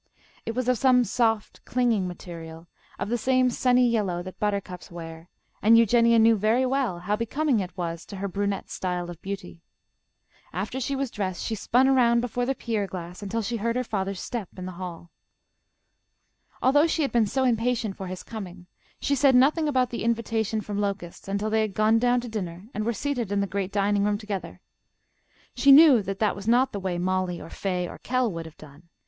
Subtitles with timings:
[0.47, 2.67] It was of some soft, clinging material,
[2.97, 5.29] of the same sunny yellow that buttercups wear,
[5.61, 9.61] and Eugenia knew very well how becoming it was to her brunette style of beauty.
[10.53, 13.83] After she was dressed, she spun around before the pier glass until she heard her
[13.83, 15.11] father's step in the hall.
[16.63, 18.65] Although she had been so impatient for his coming,
[18.99, 22.69] she said nothing about the invitation from Locust until they had gone down to dinner
[22.73, 24.61] and were seated in the great dining room together.
[25.53, 28.57] She knew that that was not the way Mollie or Fay or Kell would have
[28.57, 28.89] done.